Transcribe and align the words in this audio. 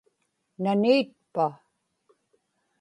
nani 0.63 0.91
itpa 1.01 1.45